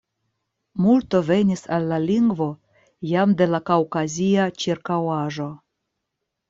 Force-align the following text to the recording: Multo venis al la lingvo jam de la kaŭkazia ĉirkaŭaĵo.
Multo 0.85 1.21
venis 1.27 1.61
al 1.77 1.85
la 1.93 1.99
lingvo 2.07 2.49
jam 3.13 3.37
de 3.43 3.49
la 3.53 3.61
kaŭkazia 3.71 4.51
ĉirkaŭaĵo. 4.65 5.51